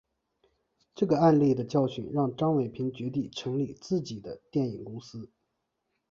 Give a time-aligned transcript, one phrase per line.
[0.95, 5.29] 这个案例的教训让张伟平决定成立自己的电影公司。